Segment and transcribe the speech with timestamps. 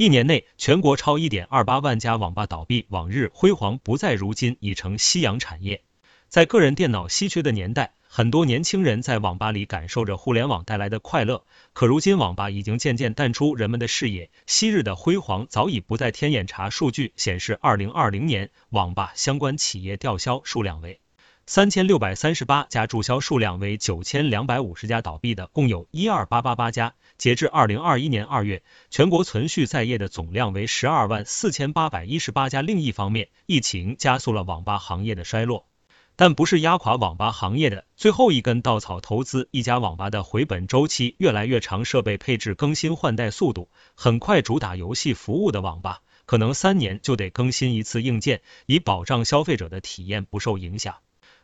[0.00, 5.82] 一年内，全国超一点二八万家网吧倒闭，往日辉煌不再，如今已成夕阳产业。
[6.26, 11.44] 在个人电脑稀缺的年代，很多年轻人在网吧里感受着互联网带来的快乐。
[11.74, 16.70] 可如今，网吧已经渐渐淡出人们的视野，昔日的辉煌早已不再天眼查。
[16.70, 20.98] 数据显示，二零二零年网吧相关企业吊销数量为。
[21.46, 26.94] 三千六百三十八家注销数量为九千两百五十家，倒闭的共有一二八八八家。
[27.20, 32.62] 截至二零二一年二月，全国存续在业的总量为十二万四千八百一十八家。
[32.62, 35.68] 另一方面，疫情加速了网吧行业的衰落，
[36.16, 39.02] 但不是压垮网吧行业的最后一根稻草。
[39.02, 44.40] 投资一家网吧的回本周期越来越长，设备配置更新换代速度很快。
[44.40, 50.94] 主打游戏服务的网吧，可能三年就得更新一次硬件，以保障消费者的体验不受影响。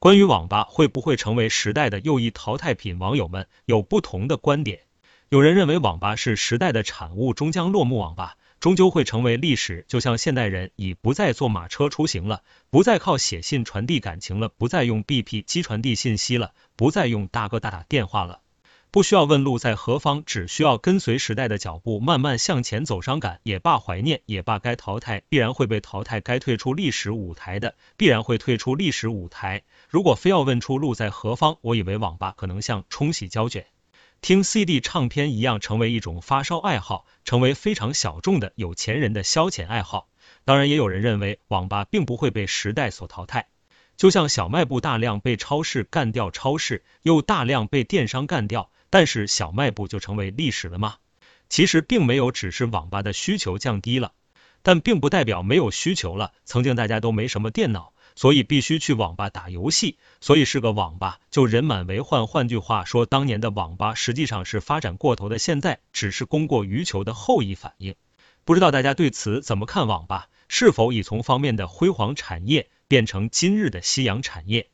[0.00, 4.80] 关于网吧会不会成为时代的又一淘汰品，网友们有不同的观点。
[5.30, 9.84] 有人认为网吧是时代的产物，终将落幕，网吧终究会成为历史。
[9.86, 18.40] 就像现代人已不再坐马车出行了，不再靠写信传递感情了，不再用 BP 机传递信息了，不再用大哥大打电话了。
[18.90, 23.00] 不需要问路在何方，只需要跟随时代的脚步慢慢向前走。
[23.00, 29.62] 伤感也罢，怀念也罢，该淘汰必然会被淘汰，该退出历史舞台的必然会退出历史舞台。
[29.88, 33.66] 如果非要问出路在何方，我以为网吧可能像冲洗胶卷、
[34.22, 40.08] 听 CD 唱片一样，成为一种发烧爱好，成为非常小众的有钱人的消遣爱好。
[40.44, 43.48] 当然，也有人认为网吧并不会被时代所淘汰。
[43.96, 48.70] 就像小卖部大量被超市干掉，超市又大量被电商干掉。
[48.90, 50.96] 但是小卖部就成为历史了吗？
[51.48, 54.12] 其实并没有，只是网吧的需求降低了，
[54.62, 56.32] 但并不代表没有需求了。
[56.44, 62.26] 曾经大家都没什么电脑，所以必须去网吧打游戏，所以是个网吧就人满为患。
[62.26, 67.94] 换句话说，当年的网吧实际上是发展过头的，现在只是供过于求的后遗反应。
[68.44, 69.86] 不知道大家对此怎么看？
[69.86, 74.70] 网吧是否已从方面的辉煌产业变成今日的夕阳产业？